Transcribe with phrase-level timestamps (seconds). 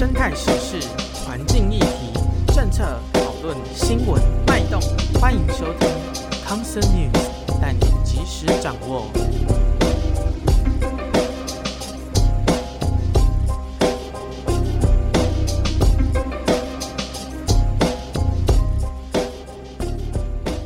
[0.00, 0.88] 生态时事、
[1.26, 2.18] 环境议题、
[2.54, 4.80] 政策讨论、新闻脉动，
[5.20, 5.90] 欢迎收听
[6.42, 9.04] Concern News，带你及时掌握。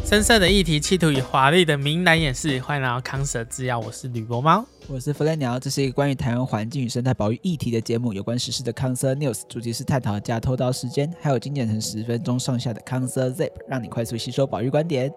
[0.04, 2.60] 深色的议题，企图以华丽的名来掩饰。
[2.60, 5.58] 欢迎来到康 Sir 制药，我是吕博猫，我是弗雷鸟。
[5.58, 15.10] 这是一个关于台湾环境与生态保育议题的节目，有关时事的康 Sir News，主题是探讨加偷刀时间，还有精简成十分钟上下的康 Sir Zip，让你快速吸收保育观点。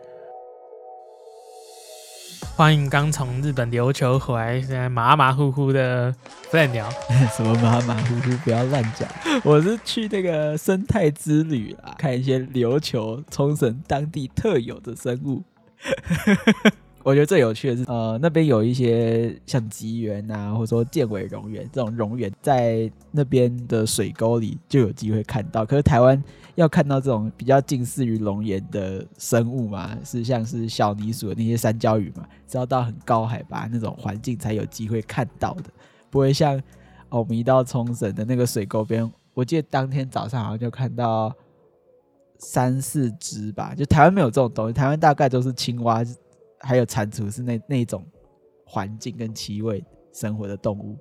[2.58, 6.12] 欢迎刚从日本琉球回来，现在马马虎虎的
[6.50, 6.90] 弗雷鸟。
[7.38, 8.32] 什么马马虎虎？
[8.44, 9.08] 不要乱讲！
[9.46, 15.44] 我是去那个生态之旅啦，看一些琉球、冲绳当地特有的生物。
[17.08, 25.66] 我觉得最有趣的是，呃，那边有一些像吉原啊，或者说箭尾蠑螈这种蠑螈，在那边的水沟里就有机会看到。
[25.66, 26.22] 可是台湾
[26.56, 35.70] 要看到这种比较近似于龙岩的生物嘛，是像是小泥鼠的那些山椒鱼嘛，是要到很高海拔那种环境才有机会看到的，
[36.10, 36.62] 不会像，
[37.08, 41.34] 我们一到冲绳的那个水沟边，我记得当天早上好像就看到
[42.38, 46.04] 三四只吧，就台湾没有这种东西，台湾大概都是青蛙。
[46.60, 48.06] 还有蟾蜍是那那种
[48.66, 50.98] 环境跟气味生活的动物，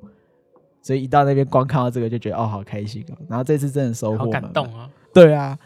[0.82, 3.16] 所以一到那边光看到这个就觉得哦，好开心哦。
[3.28, 4.88] 然后这次真的收获，好感动啊！
[5.12, 5.58] 对啊，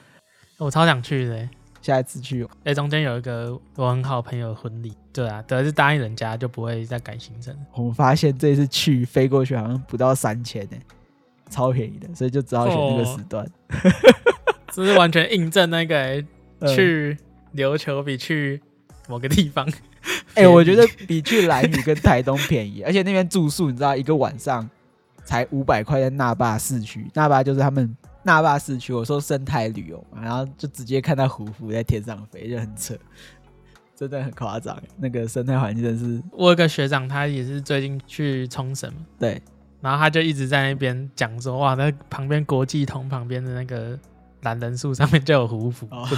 [0.58, 1.48] 我超想去的，
[1.82, 2.46] 下一次去。
[2.64, 7.54] 哎，中间有一个我很好朋友的婚礼，对啊，得是答应人家就不会再改行程。
[7.74, 10.76] 我们发现这次去飞过去好像不到三千呢，
[11.50, 13.46] 超便宜的，所以就只好选那个时段。
[14.72, 16.24] 这是完全印证那个
[16.74, 17.18] 去
[17.54, 18.62] 琉球比去。
[19.10, 19.68] 某个地方，
[20.34, 24.66] 哎、欸，我觉得比去兰屿跟台东便宜，而且那边住宿你知道一个晚上
[25.24, 28.92] 才五百块，在那霸市区，那霸就是他们那霸市区。
[28.92, 32.94] 我说生态旅游嘛，然后就直接看到胡夫在天上飞，就很扯，
[33.96, 34.80] 真的很夸张。
[34.96, 38.88] 那个生态环境真是，我有个学长，他也是最近去冲绳，
[39.18, 39.42] 对，
[39.80, 43.98] 然后他就一直在那边讲说，哇，那旁边国际通旁边的那个
[44.42, 45.88] 蓝人树上面就有胡符。
[45.90, 46.08] 哦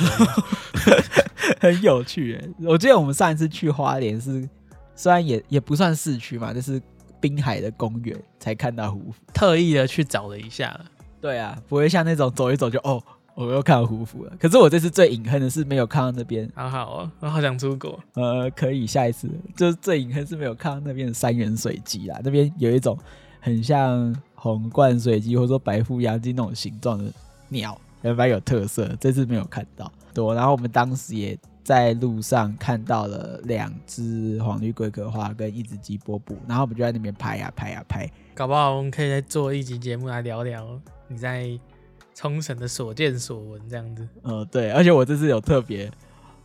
[1.61, 2.49] 很有趣哎！
[2.67, 4.49] 我记得我们上一次去花莲是，
[4.95, 6.81] 虽然也也不算市区嘛，就是
[7.21, 10.79] 滨海的公园才看到胡夫，特意的去找了一下。
[11.21, 13.03] 对啊，不会像那种走一走就哦，
[13.35, 14.33] 我又看到胡服了。
[14.39, 16.51] 可是我这次最隐恨的是没有看到那边。
[16.55, 17.99] 好好哦，我好想出国。
[18.15, 19.29] 呃，可以下一次。
[19.57, 22.99] 就是最隐恨是没有看到那边的三元水鸡啦，那边有一种
[23.41, 27.05] 很像红冠水鸡或者说白腹鸭鸡那种形状的
[27.49, 28.95] 鸟，还蛮有特色。
[29.01, 29.91] 这次没有看到。
[30.15, 41.49] 多，然后我们当时也在路上看到了两只黄绿龟壳花跟一只鸡波布，然后我们就在那边拍呀、啊、拍呀、啊、拍，搞不好我们可以再做一集节目来聊聊你在
[42.15, 44.09] 冲绳的所见所闻这样子。
[44.23, 45.91] 呃，对，而且我这次有特别，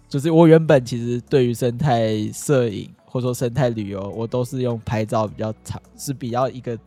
[0.07, 6.77] 就是我原本其实对于生态摄影或者说生态旅游，我都是用拍照比较长，是比较一个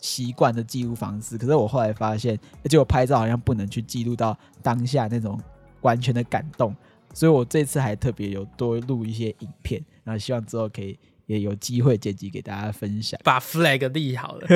[0.00, 1.38] 习惯的记录方式。
[1.38, 5.40] 可是我后来发现，而且我拍照好像不能去记录到当下那种。
[5.86, 6.74] 完全的感动，
[7.14, 13.18] 所以我这次还特别有多录一些影片，然后希望之后可以也有机会剪辑给大家分享。
[13.22, 14.48] 把 flag 立好了，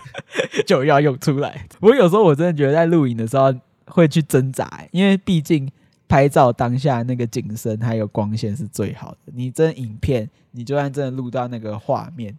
[0.66, 1.66] 就要用出来。
[1.80, 3.54] 我有时候我真的觉得在录影的时候
[3.86, 5.66] 会去挣扎，因为毕竟
[6.06, 9.32] 拍照当下那个景深还有光线是最好的。
[9.32, 12.36] 你真影片，你就算真的录到那个画面，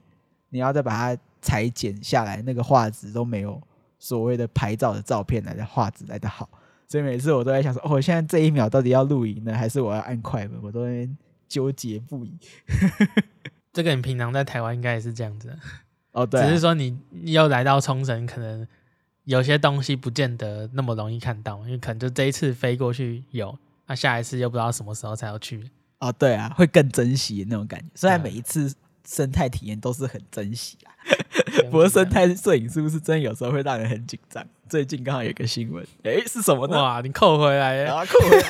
[0.50, 3.62] 你要再把它裁剪下来，那个画质都没有
[4.00, 6.48] 所谓的拍照的照片来的画质来的好。
[6.88, 10.58] 所以每次我都在想说，哦，现在这一秒到底要录影呢，还是我要按快门？
[10.62, 11.08] 我都在
[11.48, 12.34] 纠结不已。
[13.74, 15.56] 这个你平常在台湾应该也是这样子，
[16.14, 18.66] 哦，对、啊，只是说你又来到冲绳，可能
[19.26, 25.70] 有些东西不见得那么容易看到，因为可能就这一次飞过去有，那下一次又不知道什么时候才要去。
[26.00, 27.86] 哦，对啊，会更珍惜那种感觉。
[27.96, 28.74] 虽然每一次
[29.08, 30.92] 生态体验都是很珍惜啊，
[31.72, 34.46] 不过生态摄影是不是真的有时候会让人很紧张？
[34.68, 36.76] 最近刚好有一个新闻，哎、欸，是什么呢？
[36.78, 38.44] 哇，你扣回来了，啊，扣回来。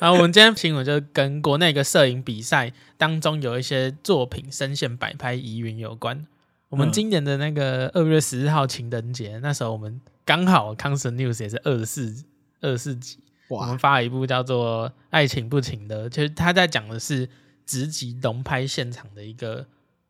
[0.00, 6.24] 然后我们今天新闻就跟国内一个摄影比赛当中有一些作品深陷摆拍疑云有关。
[6.68, 12.24] 我们今年的那个二月十日号情人节，那时候我们刚好康 Sir News 也是二十四
[12.60, 13.18] 二十四集，
[13.48, 17.28] 我们发了一部叫做《爱情不情的》，其实他在讲的是
[17.66, 19.66] 直击龙拍现场的一个。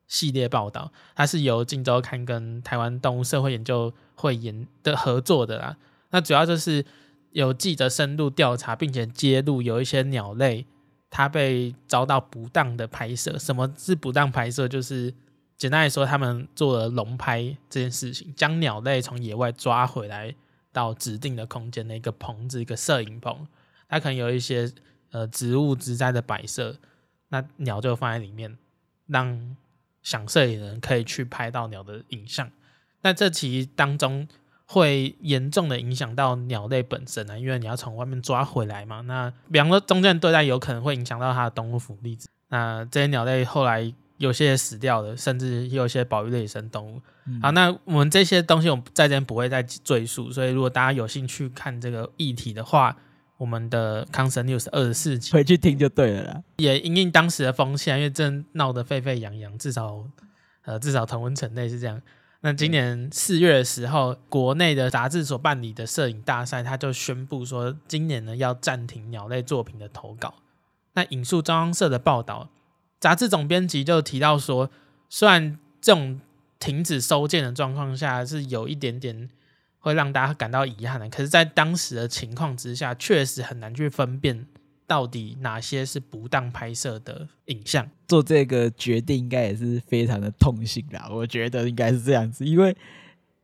[0.09, 5.75] 系列报道，它是由《镜周刊》跟台湾动物社会研究会研的合作的啦。
[6.11, 6.85] 那主要就是
[7.31, 10.67] 有记者深入调查，并且揭露有一些鸟类
[11.09, 13.39] 它被遭到不当的拍摄。
[13.39, 14.69] 什么是不当拍摄？
[14.69, 15.15] 就是
[15.57, 20.35] 简单来说，他们做了龙拍这件事情，将鸟类从野外抓回来
[20.73, 23.47] 到指定的空间的一个棚子，一个摄影棚，
[23.89, 24.71] 它可能有一些
[25.11, 26.77] 呃植物植栽的摆设，
[27.33, 28.57] 那鸟就放在里面，
[29.09, 29.57] 让
[30.05, 32.49] 想摄影的人可以去拍到鸟的影像。
[33.01, 34.29] 那这其实当中
[34.67, 39.01] 会严重的影响到鸟类本身啊，因为你要从外面抓回来嘛。
[39.01, 42.17] 那比方说中间对待有可能会影响到它的动物福利。
[42.51, 43.93] 那这些鸟类后来。
[44.19, 47.03] 有些死掉了，甚至也有些保育类野生动物。
[47.27, 52.97] 嗯、好，那我们这些东西我们在这边不会再赘述，所以如果大家有兴趣看这个议题的话，
[53.43, 56.43] 我们的康神 news 二十四集回去听就对了啦。
[56.59, 60.05] 也因应当时的风气，因为正闹得沸沸扬扬，至少
[60.65, 62.01] 呃至少同温城内是这样。
[62.43, 70.35] 那今年四月的时候，国内的杂志所办理的摄影大赛，他就宣布说，今年呢要暂停鸟类作品的投稿。
[70.93, 72.49] 那引述中央社的报道。
[73.01, 74.71] 杂志总编辑就提到说，
[75.09, 76.21] 虽然这种
[76.61, 79.29] 停止收件的状况下是有一点点
[79.83, 84.47] 会让大家感到遗憾的，可是，在当时的情况之下，确实很难去分辨
[84.87, 87.91] 到底哪些是不当拍摄的影像。
[88.07, 92.77] 做这个决定应该也是非常的痛心啦，我觉得应该是这样子，因为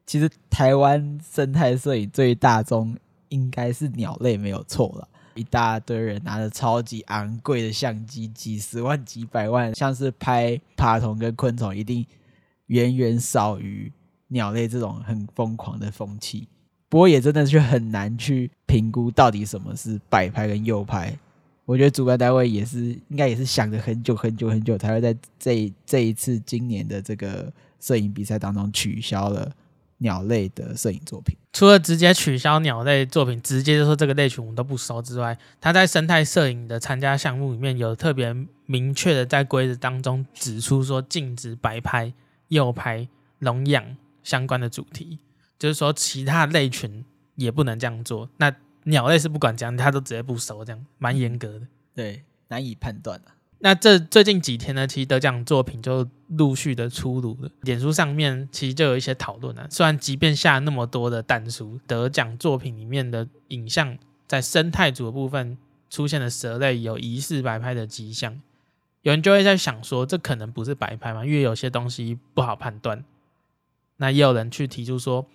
[0.07, 2.97] 其实台湾生态摄影最大宗
[3.31, 5.09] 应该是鸟类，没有错了。
[5.35, 12.07] 一大堆人拿着超级昂贵的相机，几十万、几百万，像是拍爬虫跟昆虫，一定
[12.67, 13.93] 远远少于
[14.29, 16.49] 鸟类这种很疯狂的风气。
[16.89, 21.15] 不过也真的是很难去评估到底什么是摆拍跟诱拍。
[21.65, 29.53] 我觉得主办单位也是应该也是想了很久很久很久，才会在这这一次今年的这个摄影比赛当中取消了。
[30.01, 38.33] 鸟类的摄影作品，除了直接取消鸟类作品，直接就说这个类群我们都不收之外，他在生态摄影的参加项目里面有特别
[38.67, 42.13] 明确的在规则当中指出说，禁止摆拍、
[42.47, 43.09] 诱拍、
[43.41, 43.85] 笼养
[44.29, 45.19] 相关的主题，
[45.59, 47.03] 就是说其他类群
[47.37, 48.29] 也不能这样做。
[48.37, 48.55] 那
[48.85, 53.33] 鸟类是不管怎样，它都直接不收，这样蛮严格的，对，难以判断啊。
[53.61, 57.51] 那这最近几天呢，其实得奖作品就陆续的出炉了。
[57.63, 59.67] 脸书上面其实就有一些讨论啊。
[59.71, 63.97] 虽然即便下那么多的弹书，得奖作品里面的影像
[64.27, 65.57] 在生态组的部分
[65.89, 68.39] 出现的蛇类有疑似摆拍的迹象，
[69.01, 71.25] 有人就会在想说，这可能不是摆拍嘛？
[71.25, 73.03] 因为有些东西不好判断。
[73.99, 75.27] 那也有人去提出说，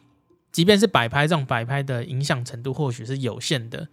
[0.51, 3.87] 即便是摆拍，这种摆拍的影响程度或许是有限的，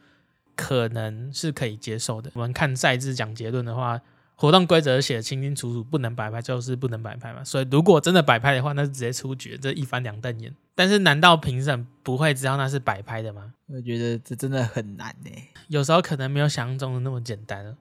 [0.56, 2.31] 可能是可以接受的。
[2.34, 4.00] 我们看赛制讲结论的话。
[4.37, 7.44] 活动规则写的清清楚楚，不能摆拍就是不能摆拍嘛。
[7.44, 10.56] 所以如果真的摆拍的话，那是直接出局，这一翻两瞪眼。
[10.75, 13.52] 但是难道评审不会知道那是摆拍的吗？
[13.66, 15.31] 我觉得这真的很难呢。
[15.69, 17.76] 有时候可能没有想象中的那么简单。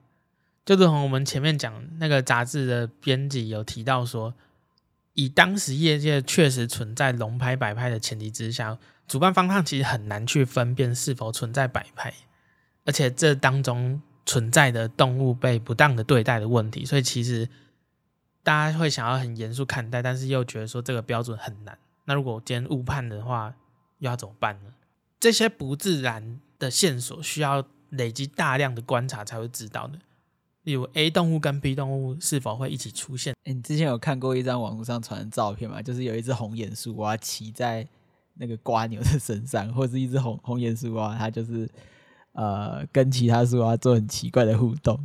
[0.66, 4.34] 就如同我们前面讲那个杂志的编辑有提到说，
[5.14, 12.14] 以当时业界确实存在龙拍摆拍的前提之下，主办方他其实很难去分辨是否存在摆拍，
[12.84, 14.02] 而且这当中。
[14.26, 17.48] 存在的动物被不当的对待的问题，所以其实
[18.44, 21.76] 大家会想要很严肃看待，但是又觉得说这个标准很难。
[22.04, 23.52] 那如果今天误判的话，
[23.98, 24.70] 又要怎么办呢？
[25.18, 29.98] 这些不自然的线索需要累积大量的观察才会知道的。
[30.64, 33.34] 例如 A 动物跟 B 动物是否会一起出现？
[33.44, 35.80] 欸，你之前有看过一张网络上传的照片吗？
[35.82, 37.86] 就是有一只红眼树蛙骑在
[38.34, 41.68] 那个瓜牛的身上，或者是一只红红眼树蛙，它就是。
[42.32, 44.96] 呃，跟其他树蛙做很奇怪的互动，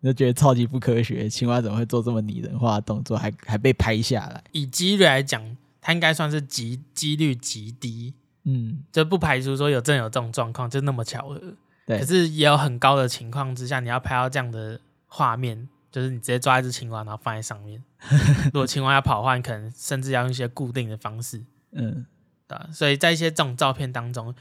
[0.00, 1.28] 就觉得超级不科学。
[1.28, 4.44] 青蛙怎么会做这么拟人化的动作，还还被拍下来？
[4.52, 8.14] 以几率来讲，它应该算是极几率极低。
[8.44, 11.42] 嗯，就不排除说有真有这种状况，就那么巧合。
[11.84, 17.82] 对，可是也有很高的情况之下，你要拍到这样的画面，就是你直接抓一只青蛙，然后放在上面。
[18.46, 21.44] 如果青蛙要跑的话，你可能甚至要用一些固定的方式。
[21.72, 22.06] 嗯，
[22.46, 22.56] 对。
[22.72, 24.32] 所以在一些这种照片当中，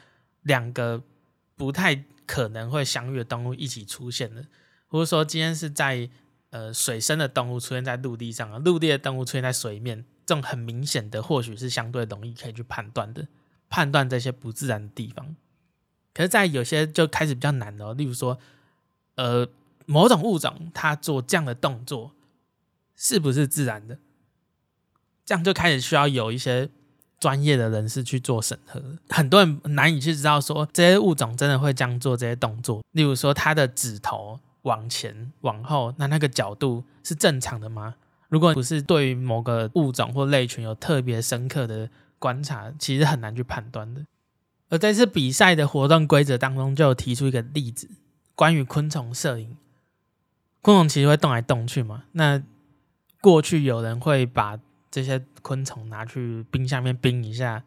[0.44, 1.02] 两个
[1.56, 2.04] 不太。
[2.28, 4.46] 可能会相遇的动物一起出现的，
[4.90, 6.10] 或者说今天是在
[6.50, 13.26] 呃水生的动物出现在陆地上啊，陆地的动物出现在水面，这种很明显的或许是相对容易可以去判断的，
[13.70, 15.38] 判断这些不自然的地方。
[16.14, 18.38] 可是，在有些就开始比较难了，例如说，
[19.16, 19.48] 呃，
[19.88, 22.12] 某种物种它做这样的动作
[22.96, 23.98] 是不是自然的？
[25.26, 26.70] 这样就开始需要有一些。
[27.20, 28.80] 专业的人士去做审核，
[29.10, 32.84] 很多人难以去知道说这些物种真的会这样做这些动作。
[32.92, 37.96] 例如说，它的指头往前往后，那那个角度是正常的吗？
[38.30, 41.90] 如果不是对于某个物种或类群有特别深刻的
[42.20, 44.06] 观察，其实很难去判断的。
[44.70, 47.90] 而在这次比赛的活动规则当中，就有提出一个例子，
[48.36, 49.58] 关于昆虫摄影。
[50.68, 52.44] 昆虫其实会动来动去嘛，那
[53.22, 54.60] 过去有人会把
[54.92, 57.64] 这些昆虫拿去冰箱面冰一下，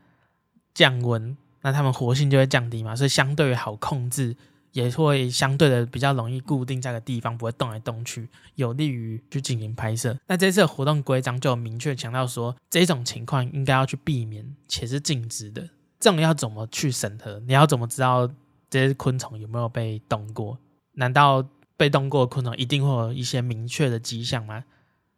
[0.74, 4.36] 降温，那它们活性就会降低嘛，所以相对好控制，
[4.72, 10.14] 也会相对的比较容易固定在个地方，不会动来动去，有利于去进行拍摄。
[10.26, 15.66] 那这次的活动规章就明确强调说，这种情况应该要去避免，且是禁止的。
[15.98, 17.40] 这种要怎么去审核？
[17.46, 18.30] 你要怎么知道
[18.68, 20.58] 这些昆虫有没有被动过？
[20.92, 21.42] 难道
[21.80, 24.64] 被动过的昆虫一定会有一些明确的迹象吗？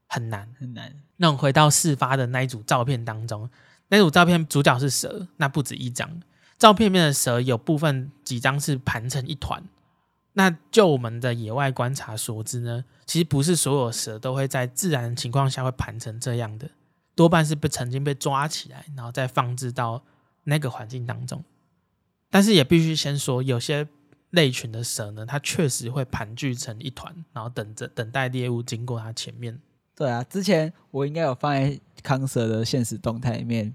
[0.07, 0.95] 很难很难。
[1.17, 3.51] 那我们回到事发的那一组照片当中，
[3.89, 6.23] 那组照片主角是蛇，那不止一张。
[6.57, 9.65] 照片面的蛇有部分几张是盘成一团。
[10.35, 16.71] 那就我们的野外观察所知呢，其实不是所有蛇都会在自然情况下会盘成这样的，
[17.17, 20.05] 多半是被曾经被抓起来，然后再放置到
[20.45, 21.43] 那个环境当中。
[22.31, 23.89] 但是也必须先说，有些。
[24.33, 29.59] 类群的蛇呢，它确实会盘踞成一团，然后等着等待猎物经过它前面。
[29.95, 33.75] 对啊，之前我应该有放在康蛇的现实动态里面。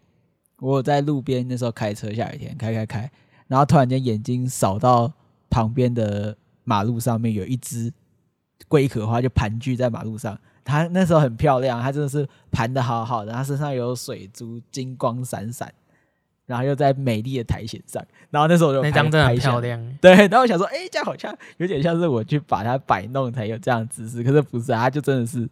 [0.60, 3.12] 我有在路边那时候开车，下雨天开开开，
[3.48, 5.14] 然后突然间眼睛扫到
[5.50, 7.94] 旁边的马路上面有一只
[8.68, 10.40] 龟壳花，就盘踞在马路上。
[10.66, 15.72] 它那时候很漂亮，它真的是盘得好好的，它身上有水珠，金光闪闪。
[16.48, 20.16] 然后又在美丽的苔藓上，然后那时候我就拍那张真的很漂亮，对。
[20.16, 25.48] 然后我想说，哎，这样好像有点像是我去把它摆弄才有这样的姿势，可是不是，它就真的是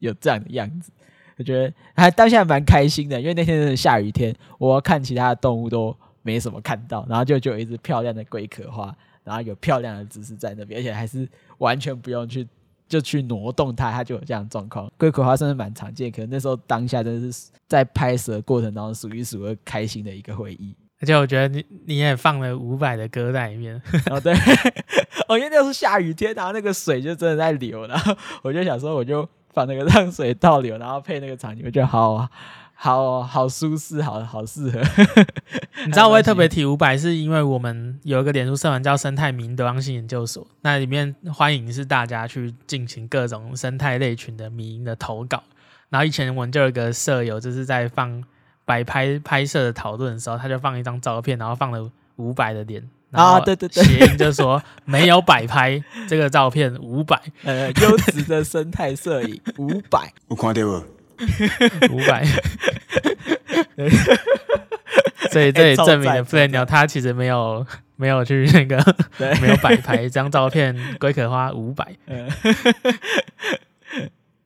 [0.00, 0.90] 有这样的样子。
[1.38, 8.94] 我觉得还当下蛮开心的，因为那天是下雨天，我看其他的动物都没什么看到，然后就就有一只漂亮的龟壳花，
[9.24, 12.46] 然后有漂亮的姿势在那边，而且还是完全不用去。
[12.92, 14.92] 就去挪动它，它就有这样的状况。
[14.98, 20.76] 龟壳花算是蛮常见，可能那时候当下真的是在拍摄的过程当中数一数二开心的一个回忆。
[21.00, 23.80] 而且我觉得你你也放了伍佰的歌在里面。
[24.10, 24.34] 哦，对，
[25.26, 32.30] 哦，因为那时候下雨天，然后那个水就真的在流，然后我就想说，我就把那个让水倒流，然后配那个场景，我觉得好啊。
[32.84, 34.80] 好好舒适，好好适合。
[35.86, 45.44] 你知道我会特别提五百，是因为我们有一个脸书社团叫生态迷因多样性研究所，那里面欢迎是大家去进行各种生态类群的迷因的投稿。
[45.90, 48.20] 然后以前我们就有一个舍友，就是在放
[48.64, 60.82] 摆拍拍摄的讨论的时候，他就放一张照片，然后放了五百的脸，啊，对对对，谐音就说 没有摆拍这个照片，五百，呃，优质的生态摄影，五百， 有看到无？
[61.90, 62.24] 伍佰，
[65.30, 67.66] 所以这也证明了 Play 鸟他其实没有
[67.96, 68.78] 没有去那个
[69.40, 71.86] 没有摆拍一张照片，龟壳花伍佰。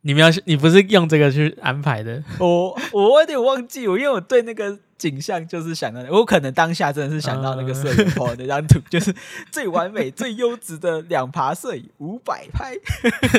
[0.07, 2.23] 你们要你不是用这个去安排的？
[2.39, 9.13] 我我有点忘记，我因为我对那个景象就是想到，我可能当下真的是想到那个摄影棚那张图， 就是
[9.51, 12.73] 最完美、最优质的两爬摄影五百拍。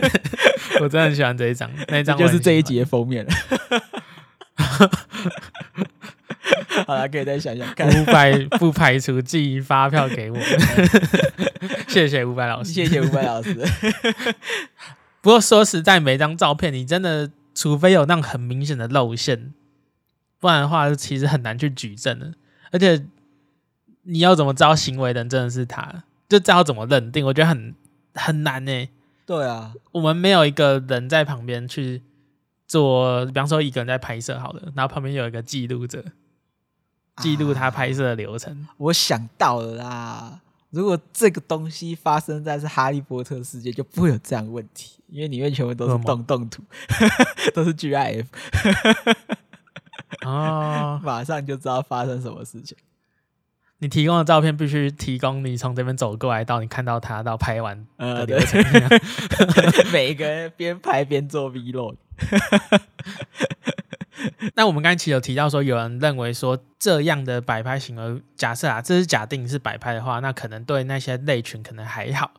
[0.81, 3.31] 我真的很喜欢这一张，那一张就是这一集的封面了。
[6.85, 7.87] 好了，可以再想想看。
[7.87, 10.45] 五百不排除寄发票给我们。
[11.87, 13.55] 谢谢伍佰老师，谢谢五百老师。
[15.27, 19.53] 不过说实在，每张照片你真的，除非有那种很明显的露馅，
[20.39, 22.33] 不然的话，其实很难去举证的。
[22.71, 23.05] 而且
[24.03, 26.05] 你要怎么知道行为人真的是他？
[26.29, 27.25] 就知道怎么认定？
[27.25, 27.75] 我觉得很
[28.13, 28.89] 很难呢、欸。
[29.25, 32.01] 对啊，我们没有一个人在旁边去
[32.65, 36.05] 做，比方说一个人在拍摄好了，然后旁边有一个记录者，
[37.17, 38.53] 记录他拍摄的流程。
[38.61, 40.39] 啊，我想到了啦。
[40.69, 46.61] 如果这个东西发生在是哈利波特世界，就不会有这样的问题，因为里面全部都是动动图，
[47.55, 48.25] 都是 GIF，
[50.27, 52.77] 啊， 马上就知道发生什么事情。
[53.79, 58.39] 你提供的照片必须提供你从这边走过来到你看到他到拍完呃，对，
[59.93, 61.95] 每一个人边拍边做 Vlog。
[64.55, 72.31] 那我们刚才其实有提到说，有人认为说这样的摆拍行为，假设啊，这是假定是摆拍的话，那可能对那些类群可能还好。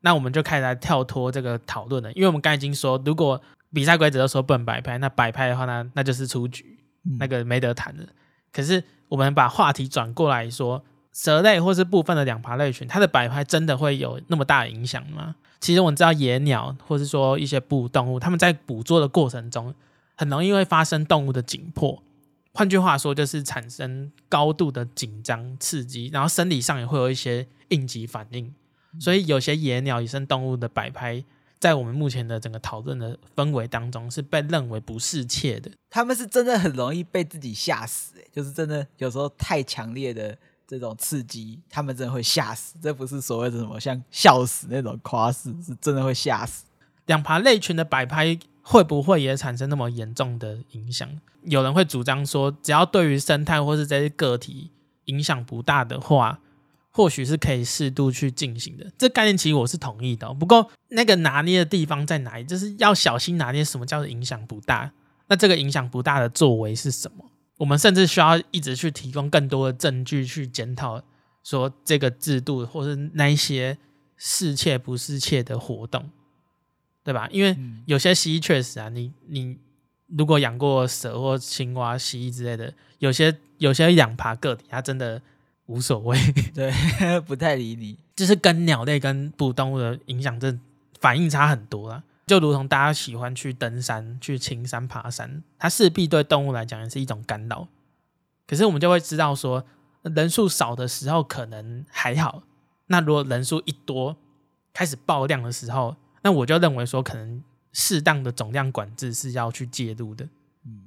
[0.00, 3.40] 那我们就开始来跳脱这个讨论了，因为我们刚才已经说，如果
[3.72, 6.78] 比赛规则都说不能摆拍，那摆拍的话呢，那就是出局，
[7.18, 8.04] 那个没得谈了。
[8.52, 15.36] 可是我们把话题转过来说，蛇类或是部分的两爬类群，它的摆拍真的会有那么大的影响吗？
[15.60, 19.74] 其实我们知道野鸟或是说一些哺乳动物，它们在捕捉的过程中。
[20.18, 22.02] 很容易会发生动物的紧迫，
[22.52, 28.52] 换句话说就是产生高度的紧张刺激，然后生理上也会有一些应急反应。
[28.98, 31.22] 所以有些野鸟、野生动物的摆拍，
[31.60, 35.70] 在我们目前的整个讨论的氛围当中，是被认为不适切的。
[35.88, 42.74] 他们是真的很容易被自己吓死，欸，就是真的有时候太强烈的这种刺激，他们真的会吓死。
[42.82, 46.64] 这不是所谓的什么像笑死那种夸饰，是真的会吓死。
[47.06, 48.36] 两爬类群的摆拍。
[48.70, 51.08] 会不会也产生那么严重的影响？
[51.44, 54.70] 有人会主张说，只要对于生态或是这些个体
[55.06, 56.38] 影响不大的话，
[56.90, 58.92] 或许是可以适度去进行的。
[58.98, 62.44] 这概念其实我是同意的，不过那个拿捏的地方在哪里？
[62.44, 64.92] 就是要小心拿捏什么叫做影响不大。
[65.28, 67.24] 那这个影响不大的作为是什么？
[67.56, 71.02] 我们甚至需要一直去提供更多的证据去检讨，
[71.42, 73.78] 说这个制度或是那一些
[74.18, 76.10] 适切不适切的活动。
[77.04, 77.26] 对吧？
[77.30, 79.56] 因为有些蜥蜴确实啊，你你
[80.08, 85.20] 如果养过蛇或青蛙、蜥蜴之类的，有些有些养爬个体，它真的
[85.66, 86.18] 无所谓，
[86.54, 86.70] 对，
[87.26, 87.98] 不太理你。
[88.14, 90.54] 就是跟鸟类跟哺乳动物的影响，这
[91.00, 92.02] 反应差很多啦。
[92.26, 97.68] 就如同大家喜欢去登山、去青山、爬山，它势必对动物来讲也是一种干扰。
[98.46, 99.64] 可是我们就会知道说，
[100.02, 102.42] 人数少的时候可能还好，
[102.88, 104.16] 那如果人数一多，
[104.74, 105.96] 开始爆量的时候。
[106.28, 107.42] 那我就认为说，可能
[107.72, 110.26] 适当的总量管制是要去介入的，
[110.66, 110.82] 嗯，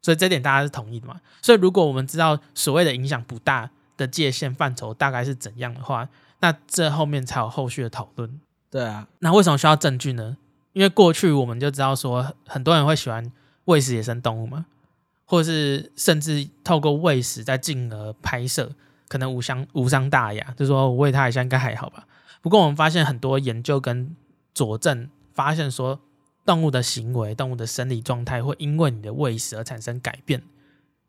[0.00, 1.20] 所以这点大家是同意的嘛？
[1.42, 6.08] 所以如果我们知道所谓的影响不大的界限范畴大概是怎样的话，
[6.40, 8.40] 那这后面才有后续的讨论。
[8.70, 10.38] 对啊，那为什么需要证据呢？
[10.72, 13.30] 因为过去我们就知道说，很多人会喜欢
[13.66, 14.64] 喂食野生动物嘛，
[15.26, 18.72] 或者是甚至透过喂食再进而拍摄，
[19.08, 22.06] 可能无伤无伤大雅，就是说我喂它一下应该还好吧。
[22.40, 24.16] 不过我们发现很多研究跟
[24.56, 26.00] 佐证发现说，
[26.46, 30.42] 动物的行为、动物的生理状态会因为你的喂食而产生改变，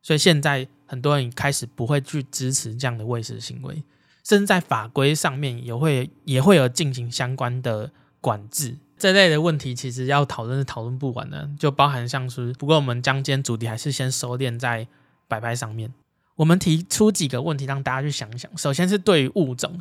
[0.02, 3.82] 所以现在很多人开始不会去支持这样的喂食行为，
[4.26, 7.90] 甚至在法规上面也会也会有进行相关的
[8.20, 8.76] 管制。
[8.98, 14.86] 这类的问题其实要讨论是讨论不完的，就包含像是，不过我们将今天主题还是先收敛在
[15.30, 15.94] 摆拍上面。
[16.36, 19.80] 我们提出几个问题让大家去想想，首先是对于物种。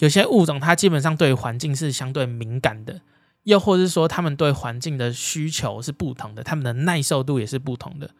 [0.00, 3.00] 有些物种它基本上对环境是相对敏感的，
[3.44, 8.10] 又或是说它们对环境的需求是不同的，它们的耐受度也是不同的。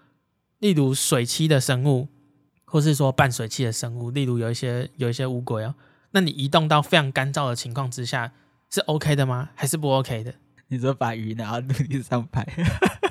[0.58, 2.08] 例如水栖的生物，
[2.64, 5.74] 或是说半水栖的生物，例如有一些有一些乌龟哦，
[6.12, 8.32] 那你移动到非常干燥的情况之下
[8.70, 9.50] 是 OK 的吗？
[9.54, 10.34] 还是不 OK 的？
[10.68, 12.46] 你说把鱼拿到陆地上拍？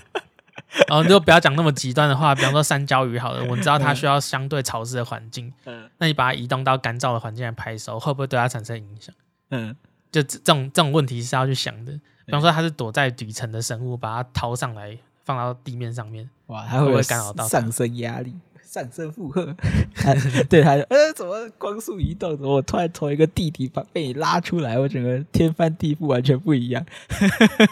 [0.89, 9.13] 哦，你就不要讲那么极端的话，比方说山椒鱼好了，我知道它需要相对潮湿的环境，嗯，那你把它移动到干燥的环境来拍收，会不会对它产生影响？
[9.51, 9.75] 嗯，
[10.11, 11.91] 就这种这种问题是要去想的。
[12.25, 18.35] 比方说它是躲在底层的生物，把它掏上来放到地面上面，哇，它会不会干扰到上升压力？
[18.71, 19.55] 上升负荷，
[20.47, 22.37] 对他，呃，怎么光速移动？
[22.37, 26.85] 怎么我突然从一个地底把被你拉出来，我整个天翻地覆，完全不一样。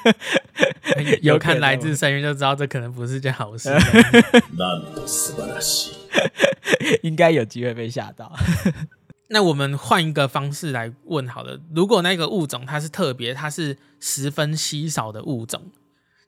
[1.22, 3.70] 有看来自深渊就知道，这可能不是件好事。
[7.04, 8.34] 应该有机会被吓到。
[9.30, 15.62] 那我们换一个方式来问好了：如果那个物种它是特别，它是十分稀少的物种。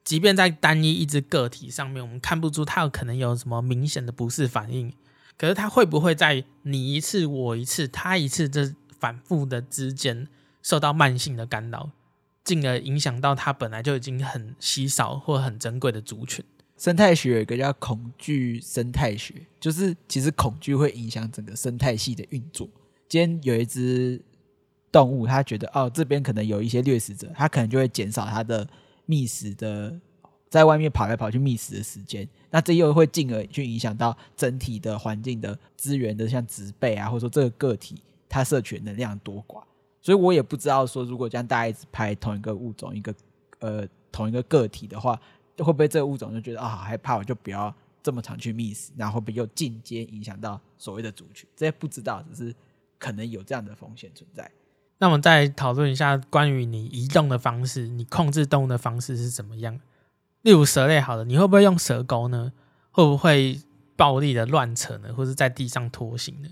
[0.09, 4.91] 即便在单一一只个体上面，我们看不出它有可能有什么明显的不适反应，
[5.37, 10.27] 可是它会不会在你一次我一次他一次这反复的之间
[10.63, 11.91] 受到慢性的干扰，
[12.43, 16.43] 进而影响到它本来就已经很稀少或很珍贵的族群？
[16.75, 22.67] 生态学有一个叫恐惧生态学，就是其实恐惧会影响整个生态系的运作。
[23.07, 24.19] 今天有一只
[24.91, 28.67] 动物，它觉得哦这边可能有一些掠食者，它可能就会减少它的。
[29.09, 29.99] 觅食的，
[30.49, 39.63] 在外面跑来跑去觅食的时间，那这又会进而去影响到整体的环境的资源的，像植被啊，或者说这个个体它摄取能量多寡，
[39.99, 43.11] 所以我也不知道说，如果这样大家一直拍同一个物种，一个
[43.57, 45.19] 呃同一个个体的话，
[45.57, 51.49] 会不会这个物种就觉得啊害怕，我就不要这么常去觅食，然后会不会又间接影响到所谓的族群？
[51.55, 52.55] 这些不知道，只是
[52.99, 54.49] 可能有这样的风险存在。
[54.99, 59.79] 那我们再讨论一下关于你移动的方式，你控制动物的方式是怎么样？
[60.41, 62.51] 例如蛇类，好了，你会不会用蛇钩呢？
[62.91, 63.61] 会不会
[63.95, 65.13] 暴力的乱扯呢？
[65.13, 66.49] 或者在地上拖行呢？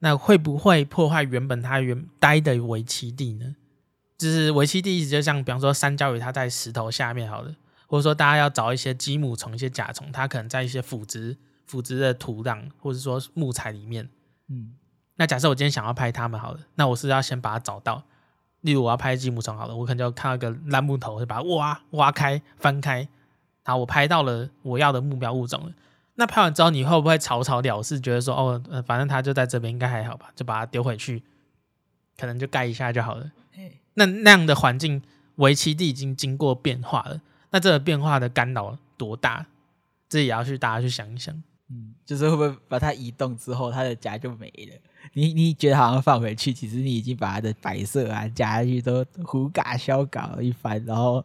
[0.00, 3.56] 那会不会破坏原本它原待的围栖地呢？
[4.18, 7.54] 就是围栖地，意思就像比方说山椒鱼，它在石头下面，好了，
[7.86, 14.08] 或者说大家要找一些鸡母虫、一些甲虫，它可能在一些腐殖、腐殖的土壤，或者说木材里面，
[14.48, 14.74] 嗯。
[15.16, 18.02] 那假设我今天想要拍它们好了，那我是要先把它找到。
[18.62, 23.06] 例如我要拍积木虫好了，我可能就看到一个烂木头，就把它挖挖开、翻开，
[23.64, 25.72] 然后我拍到了我要的目标物种了。
[26.16, 31.22] 那拍完之后，你会不会草草了事，觉得说哦，呃，反正它就在这边，应该还好吧，就把它丢回去，
[32.18, 33.30] 可能就盖一下就好了。
[33.94, 35.02] 那那样的环境
[35.36, 39.46] 围栖地已经经过变化了，那这个变化的干扰多大？
[40.08, 41.42] 这也要去大家去想一想。
[41.68, 44.78] 嗯，就是会不会把它移动之后，它的家就没了？
[45.14, 51.24] 你你觉得好像放回去，其实你已经把它的摆设啊、家具都胡嘎瞎搞了一番，然后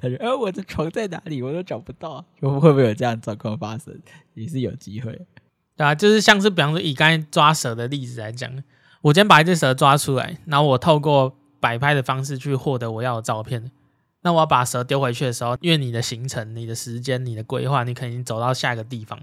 [0.00, 1.42] 他说：“呃，我的床在哪里？
[1.42, 4.00] 我都找不到。”会不会有这样状况发生？
[4.34, 5.20] 也是有机会，
[5.76, 8.50] 对啊，就是像是比方说以刚才抓蛇的例子来讲，
[9.00, 13.72] 我今天把一只蛇抓出来，然后我透过摆拍的方式去获得我要的照片。
[14.22, 19.20] 那我要把蛇丢回去的时候，因为你的行程、你的时间、你的规划，你可能走到下一个地方，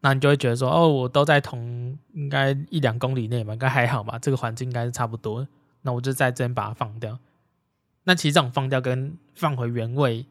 [0.00, 5.46] 那你就会觉得说，哦，我都在同应该一两公里内吧，应该还好吧，这个环境应该是差不多。
[5.82, 7.18] 那我就在这边把它放掉。
[8.04, 10.24] 那其实这种放掉跟放回原位，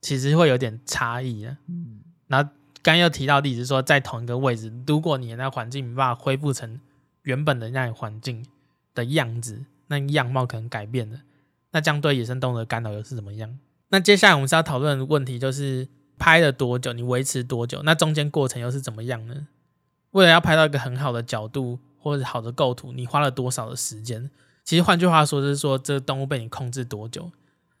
[0.00, 1.56] 其实会有点差异啊。
[1.68, 2.00] 嗯。
[2.26, 2.50] 然后
[2.82, 6.80] 刚又提到例子说，在同一个位置，如果你的那环境没办法恢复成
[7.22, 8.44] 原本的那个环境
[8.92, 11.20] 的样子，那样貌可能改变了。
[11.72, 13.58] 那这样对野生动物的干扰又是怎么样？
[13.88, 17.82] 那接下来我们是要讨论的问题就是拍了多久，你维持多久？
[17.82, 19.48] 那中间过程又是怎么样呢？
[20.12, 24.30] 为了要拍到一个很好的角度或者好的构图，你花了多少的时间？
[24.64, 27.30] 其实换句话说，就是说这个动物被你控制多久？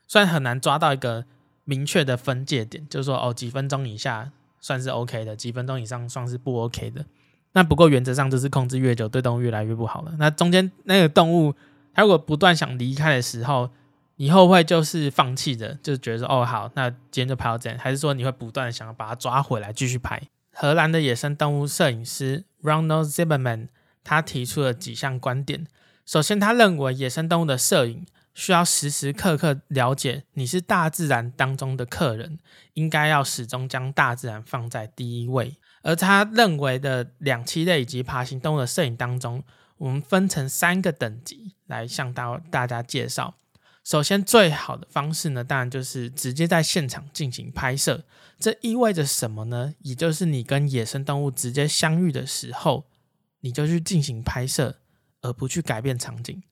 [0.08, 1.24] 虽然很难抓到一个
[1.64, 7.04] 明确的分界点，就是说哦，几分钟以下算是 OK 的，几分钟以上算是不 OK 的。
[7.52, 10.14] 那不过原则上就是控制越久，对动物越来越不好了。
[10.18, 11.54] 那中间那个动物，
[11.94, 13.70] 它如果不断想离开的时候，
[14.16, 20.20] 你会不会就是放弃的，就觉得说哦好，那今天就拍到这样，还是说你会不断的想要把它抓回来继续拍？
[20.52, 23.68] 荷兰的野生动物摄影师 Ronald Zimmerman
[24.04, 25.66] 他提出了几项观点。
[26.04, 32.38] 首先，他认为野生动物的摄影需要时时刻刻了解你是大自然当中的客人，
[32.74, 35.56] 应该要始终将大自然放在第一位。
[35.82, 39.42] 而他认为的两栖类以及爬行动物的摄影当中，
[39.78, 43.34] 我们分成三个等级来向大大家介绍。
[43.84, 48.04] 首先，最好的方式呢，当然就是直接在现场进行拍摄。
[48.38, 49.74] 这意味着什么呢？
[49.80, 52.84] 也就是你跟野生动物直接相遇的时候，
[53.40, 54.76] 你就去进行拍摄，
[55.22, 56.42] 而不去改变场景。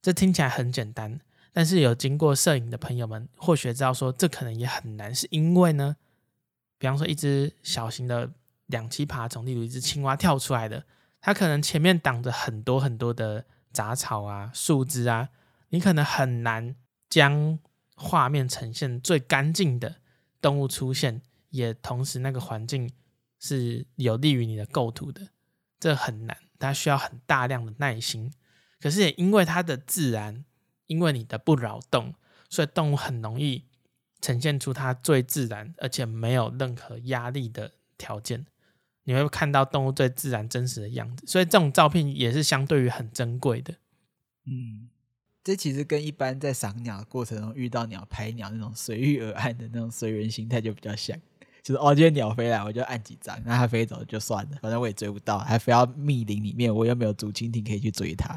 [0.00, 1.20] 这听起来很简单，
[1.52, 5.96] 但是有经过摄影的朋友们或许知道说，这可能也很难，是因为呢，
[6.78, 8.30] 比方说一只小型的
[8.66, 10.84] 两栖爬虫，例如一只青蛙跳出来的，
[11.20, 15.30] 它可能前面挡着很多很多的杂草啊、树枝啊。
[15.68, 16.76] 你可能很难
[17.08, 17.58] 将
[17.94, 19.96] 画面呈现最干净的
[20.40, 22.90] 动物出现，也同时那个环境
[23.40, 25.28] 是有利于你的构图的，
[25.80, 28.32] 这很难，它需要很大量的耐心。
[28.80, 30.44] 可是也因为它的自然，
[30.86, 32.14] 因为你的不扰动，
[32.48, 33.64] 所以动物很容易
[34.20, 38.46] 呈现出它最自然而且没有任何压力的条件。
[39.04, 43.74] 你会看到动物最自然真实的样子，所以这种照片也是相对于很珍贵的。
[44.44, 44.90] 嗯。
[45.46, 51.16] 这其实跟一般在赏鸟的过程中遇到鸟拍鸟那种随遇而安的那种随缘心态就比较像，
[51.62, 58.36] 就是哦，今天鸟飞来我就按几张，那它飞走就算了，反正我也追不到，还非要密林里面，我又没有竹蜻蜓可以去追它，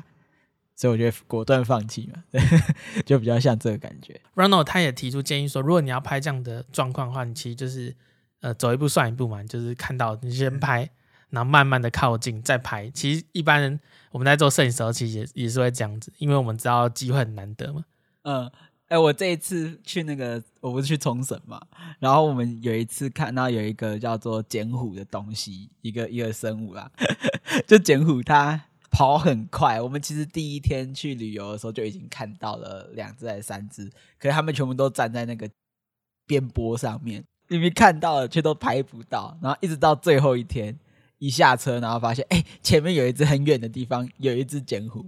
[0.76, 2.24] 所以我觉得果断放弃嘛，
[3.08, 4.22] 就比较像这个感觉。
[4.36, 7.96] Ronald 他也提出建议说，如果你要拍这样的状况的话，你其实就是
[8.42, 10.88] 呃走一步算一步嘛，就是看到你先拍。
[11.30, 13.80] 然后慢慢的靠近再拍，其实一般人
[14.12, 17.86] 我们在做摄影时候，其实也也是会这样子，因为我们知道机会很难得嘛。
[18.24, 18.52] 嗯，
[18.88, 21.62] 哎、我这一次去那个，我不是去冲绳嘛，
[22.00, 26.92] 然后我们有一次看到有一个叫做剪虎的东西，一个一个生物啦，
[27.68, 29.80] 就剪虎它跑很快。
[29.80, 33.86] 我们其实第一天去旅游的时候就已经看到了两只还是三只，
[34.18, 35.48] 可是他们全部都站在那个
[36.26, 40.78] 边坡上面，明明看到了却都拍不到，然后一直到最后一天。
[41.20, 45.06] 一下车，然后发现，哎，前面有一只很远的地方，有一只剪虎。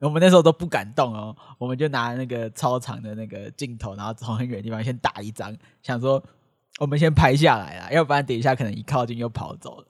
[0.00, 6.22] 我们那时候都不敢动哦，我们就拿那个超长的那个镜头，然后从很远的地方先打一张，想说
[6.78, 9.86] 我们先拍下来啦，要不然等一下可能一靠近又跑走了。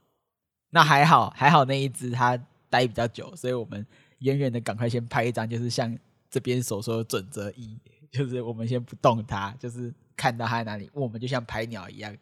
[0.70, 2.38] 那还好，还好那一只它
[2.70, 3.85] 待比较久，所以我们
[4.18, 5.98] 远远的赶快先拍一张，就是像
[6.31, 7.77] 这边所说的准则一，
[8.12, 12.16] 就是我们先不动它，就是看到它在哪里，我们就像拍鸟一样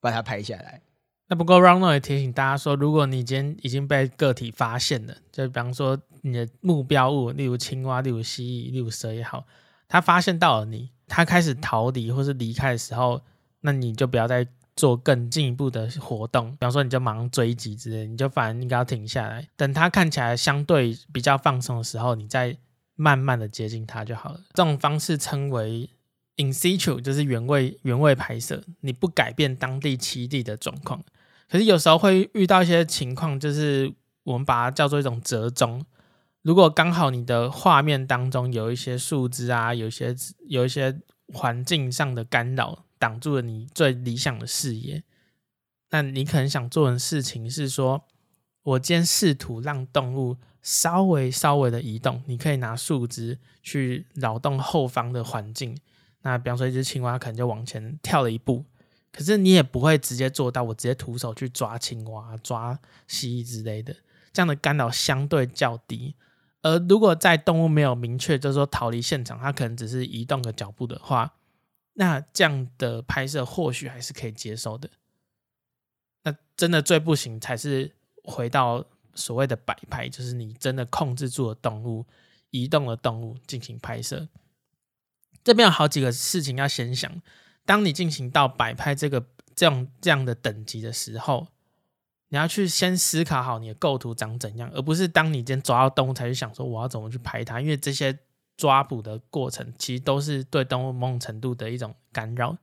[0.00, 0.80] 把它拍下来。
[1.32, 9.46] 那不过，Ronald 也提醒大家说，如果你今天已经被个体发现了，就比方说你的目标物，例如青蛙、例如蜥蜴、例如蛇也好，
[9.88, 13.22] 它发现到了你，它开始逃离或是离开的时候，
[13.62, 22.54] 那你就不要再做更进一步的活动，比方说你就马上追击之类，你就反而应该要停下来，等它看起来相对比较放松的时候，你再
[22.94, 24.40] 慢慢的接近它就好了。
[24.52, 25.88] 这种方式称为
[26.36, 31.02] in situ，就是原位原位拍摄，你不改变当地栖地的状况。
[31.52, 35.84] 可是有时候会遇到一些情况，就是我们把它叫做一种折中。
[36.40, 40.16] 如果刚好你的画面当中有一些树枝啊，有一些
[40.48, 40.98] 有一些
[41.34, 45.04] 环境上的干扰，挡住了你最理想的视野，
[45.90, 48.02] 那你可能想做的事情是说，
[48.62, 55.76] 我今天试图让动物稍微稍微的移动，你可以拿树枝去扰动后方的环境。
[56.22, 58.64] 那比方说，一只青蛙可能就往前跳了一步，
[59.12, 63.94] 可是你也不会直接做到我直接徒手去抓青蛙、抓蜥蜴之类的，
[64.32, 66.14] 这样的干扰相对较低。
[66.62, 71.34] 而如果在动物没有明确就是说逃离现场，它可能只是移动个脚步的话，
[71.94, 74.88] 那这样的拍摄或许还是可以接受的。
[76.22, 82.06] 那真的最不行才是回到所谓的摆拍，就是你真的控制住了动物、
[82.50, 84.28] 移动的动物进行拍摄。
[85.42, 87.20] 这边有好几个事情要先想，
[87.64, 91.48] 当你进行到摆拍这个这样这样的等级的时候。
[92.28, 98.18] 你要去先思考好你的构图长怎样，而不是当你今天抓到动物才去想说我要怎么去拍它，因为这些
[98.56, 102.56] 抓捕的过程其实都是对动物某种程度的一种干扰。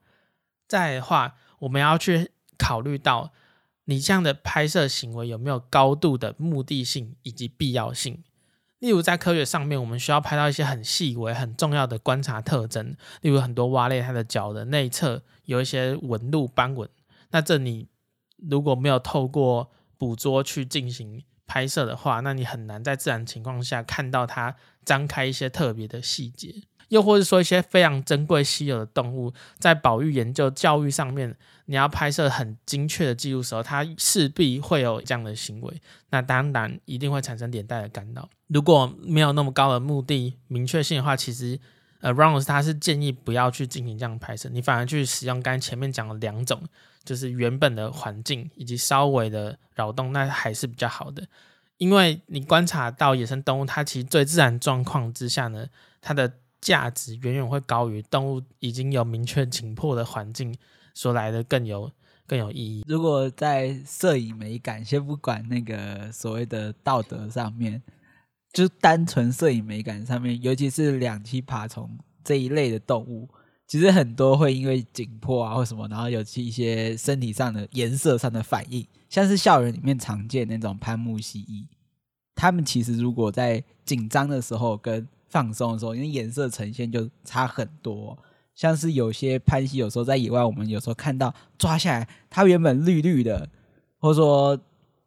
[0.68, 3.32] 再的话，我们要去考虑到
[3.86, 8.24] 你这样的拍摄行为有没有高度的目的性以及必要性。
[8.80, 16.90] 例如在科学上面，我们需要拍到一些很细微、很重要的观察特征，例如很多蛙类它的脚的内侧有一些纹路斑纹，
[17.32, 17.88] 那这你。
[18.50, 26.56] 如果没有透过捕捉去进行拍摄的话，那你很难在自然情况下看到它张开一些特别的细节，
[26.88, 31.36] 又或者说一些非常珍贵稀有的动物，在保育研究教育上面，
[31.70, 38.28] 你要拍摄很精确的记录时候，它势必会有这样的行为，那当然一定会产生连带的干扰。
[38.48, 41.60] 如果没有那么高的目的明确性的话，其实
[42.02, 46.62] 呃 r o n s 他是建议不要去进行这样拍摄，你反而去使用刚才前面讲的两种。
[47.06, 51.26] 就是原本的环境以及稍微的扰动，那还是比较好的，
[51.78, 55.66] 因为你观察到野生动物，它其实最自然状况之下呢，
[56.02, 60.56] 它的价值远远会高于动物已经有明确紧迫的环境
[61.00, 61.90] 所来的更有
[62.28, 62.84] 更有意义。
[62.86, 67.82] 如果在摄影美感，先不管那个所谓的道德上面，
[68.52, 71.90] 就单纯摄影美感上面，尤其是两栖爬虫
[72.22, 73.30] 这一类的动物。
[73.66, 81.66] 其实很多会因为紧迫啊或什么，然后有其一些身体上的颜色上的反应，像是校园里面常见那种攀木蜥蜴，
[82.36, 88.18] 它们其实如果在紧张的时候跟放松的时候，因为颜色呈现就差很多。
[88.60, 93.48] 像是有些攀蜥，有时候在野外，我们有时候看到抓下来，它原本绿绿的，
[93.98, 94.60] 或者说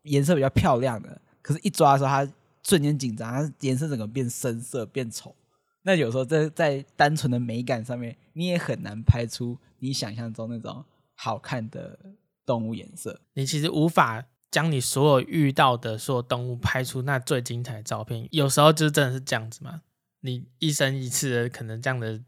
[0.05, 5.37] 颜色比较漂亮的，可是一抓的时候，它瞬间紧张，它颜色整个变深色变丑。
[5.83, 10.83] 那有时候在在单纯的美感上面，你也很难拍出你想象中那种
[11.15, 11.99] 好看的
[12.47, 13.21] 动物颜色。
[13.35, 18.27] 你其实无法将你所有遇到的所有动物拍出那最精彩的照片。
[18.31, 19.83] 有时候就真的是这样子嘛，
[20.21, 22.19] 你一生一次的可能这样的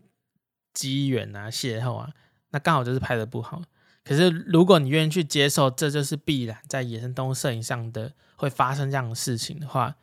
[0.74, 2.10] 机缘啊、邂逅啊，
[2.50, 3.62] 那刚好就是拍得不好。
[4.04, 9.96] 可是如果你愿意去接受，这就是必然在野生动物摄影上的会发生这样的事情的话。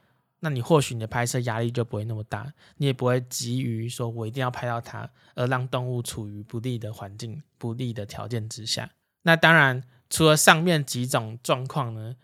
[0.44, 8.90] 那你或许你的拍摄压力就不会那么大，你也不会急于说我一定要拍到它，而让动物处于不利的环境、不利的条件之下。
[9.22, 12.16] 那当然，除了上面几种状况呢，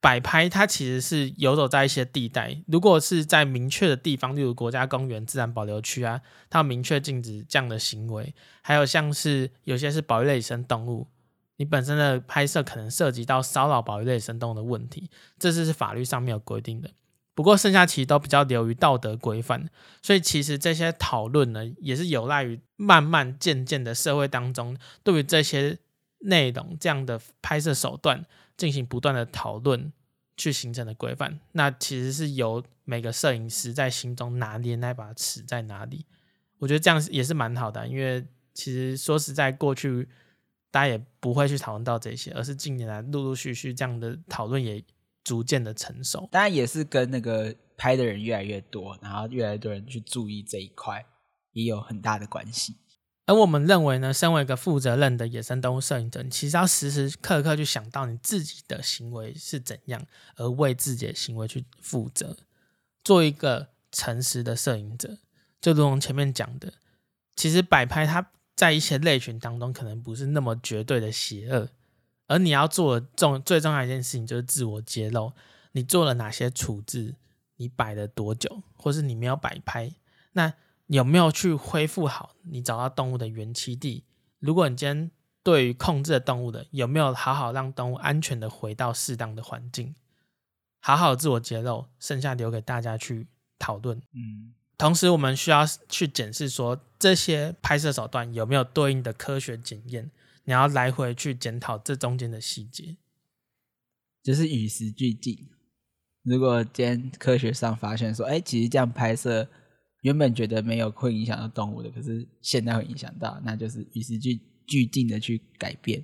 [0.00, 2.62] 摆拍它其实是游走在一些地带。
[2.66, 8.34] 如果是在明确的地方，例如国家公园、自然保留区啊，它明确禁止这样的行为。
[8.62, 11.08] 还有像是有些是保育类野生动物，
[11.56, 16.90] 你本身的拍摄可能涉及到骚扰保育类野生动物的问题，这是是法律上面有规定的。
[17.34, 19.68] 不过剩下其实都比较流于道德规范，
[20.02, 25.78] 所以其实这些讨论呢，也是有赖于慢慢渐渐的社会当中对于这些
[26.20, 28.26] 内容这样的拍摄手段
[28.58, 29.90] 进行不断的讨论，
[30.36, 31.40] 去形成的规范。
[31.52, 36.04] 那其实是由每个摄影师在心中拿捏那把尺在哪里。
[36.58, 40.06] 我觉得这样也是蛮好的，因为其实说实在，过去
[40.70, 44.84] 大家也不会去讨论到这些，而是近年来陆陆续续这样的讨论也。
[45.24, 51.04] 逐渐的成熟，当然也是跟那个拍的人越来越多，然后越来越多人去注意这一块，
[51.52, 52.76] 也有很大的关系。
[53.28, 60.02] 而我们认为呢，身为一个负责任的野生动物摄影者，你其实要时时刻刻去想到你自己的行为是怎样，
[60.36, 62.34] 而为自己的行为去负责，
[63.04, 65.18] 做一个诚实的摄影者。
[65.60, 66.72] 就如同前面讲的，
[67.36, 71.68] 其实摆拍它在一些类群当中，可能不是那么绝对的邪恶。
[72.28, 75.34] 而你要做的重最重要一件事情就是自我揭露，
[75.72, 77.14] 你做了哪些处置，
[77.56, 79.92] 你摆了多久，或是你没有摆拍，
[80.32, 80.54] 那
[80.88, 84.04] 有没有去恢复好你找到动物的原栖地？
[84.38, 85.10] 如果你今天
[85.42, 89.94] 对于控制的动物的，有没有好好让动物安全的回到适当的环境？
[90.80, 93.26] 好好自我揭露，剩下留给大家去
[93.58, 93.98] 讨论。
[94.12, 100.10] 嗯，同时我们需要去检视说这些拍摄手段有没有对应的科学检验。
[100.44, 102.96] 你要来回去检讨这中间的细节，
[104.22, 105.50] 就是与时俱进。
[106.22, 109.46] 如果今天科学上发现说，哎，其实这样拍摄
[110.02, 116.02] 原本觉得没有会影响到动物的，可是现在会影响到，那就是与时俱俱进的去改变。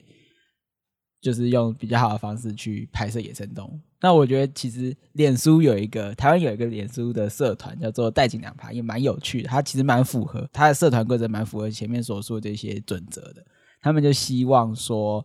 [1.23, 3.81] 就是用比较好的方式去拍摄野生动物。
[3.99, 9.49] 那我觉得其实脸书有一个台湾有一个脸书的社团叫做“带景两爬”，也蛮有趣的。
[9.49, 13.43] 它其实蛮符合它的社团规则，蛮符合前面所说的这些准则的。
[13.81, 15.25] 他们就希望说，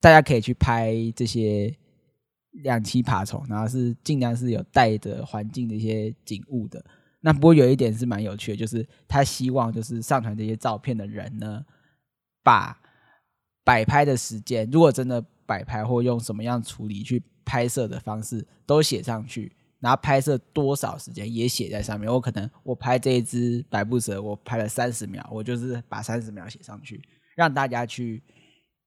[0.00, 1.76] 大家可以去拍这些
[2.62, 6.84] 两栖爬虫，然后是尽量是有带着环境的一些景物的。
[7.20, 11.64] 那不过有一点是蛮有趣的，就是他希望就是上传这些照片的人呢，
[12.42, 12.78] 把
[13.64, 22.08] 摆拍的时间，如果真的摆拍或用什么样处理去拍摄的方式都写上去，然后拍摄多少时间也写在上面。
[22.10, 27.02] 我可能我拍这一只白步蛇，我拍了三十秒，我就是把三十秒写上去，
[27.34, 28.22] 让大家去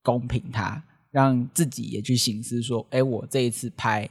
[0.01, 4.09] 公平它，让自己也去省思说，哎，我这一次拍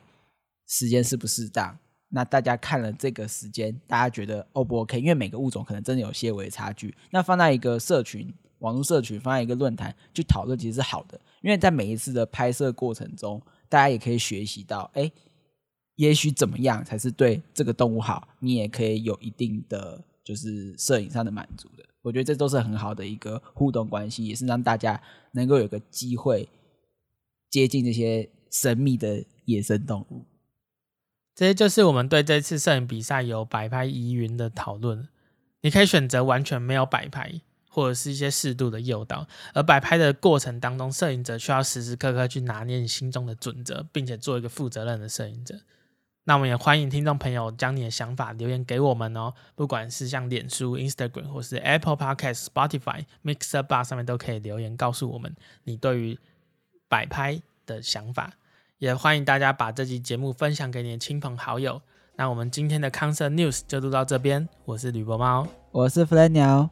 [0.68, 1.78] 时间适不适当？
[2.11, 5.01] 那大家看了这个时间，大家觉得 O 不 OK？
[5.01, 6.94] 因为每个物种可能真的有些微差距。
[7.11, 8.33] 那放在一个社群。
[8.61, 15.11] 网络社群放在一个论坛去讨论，其实是好的，因为在每一次的拍摄过程中，大家也可以学习到，哎，
[15.94, 21.85] 也许怎么样才是对这个动物好，你也可以有一定的就是摄影上的满足的。
[22.03, 25.01] 我觉得这都是很好的一个互动关系，也是让大家
[25.33, 26.46] 能够有个机会
[27.49, 30.23] 接近这些神秘的野生动物。
[31.40, 35.09] 这些就是我们对这次摄影比赛有摆拍疑云的讨论。
[35.62, 37.40] 你可以选择完全没有摆拍。
[37.72, 45.55] 或者是一些适度的诱导，而摆拍的过程当中，摄影者需要时时刻刻去拿捏你心中的准则，并且做一个负责任的摄影者。
[46.24, 56.18] 那我们也欢迎听众朋友将你的想法留言给我们哦，不管是像脸书、Instagram 或是 Apple Podcast、Spotify、Mixer Bar 上面都可以留言告诉我们你对于
[56.88, 58.33] 摆拍的想法。
[58.81, 61.83] 也欢迎大家把这期节目分享给你的亲朋好友。
[62.16, 66.71] 那我们今天的 Concert News 就录到这边，我是吕博猫，我是弗兰鸟。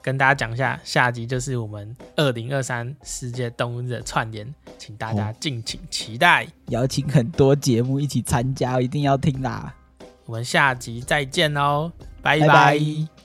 [0.00, 6.46] 跟大家讲一下，下集就是我们二零二三世界动物日的串联，请大家敬请期待。
[6.46, 9.74] 哦，邀请很多节目一起参加，一定要听啦！
[10.24, 12.46] 我们下集再见哦，拜拜。
[12.46, 13.15] 拜拜。